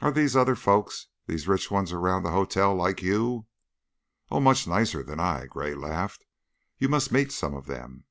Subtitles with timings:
[0.00, 3.44] "Are these other folks, these rich ones around the hotel, like you?"
[4.30, 6.24] "Oh, much nicer than I!" Gray laughed.
[6.78, 8.04] "You must meet some of them."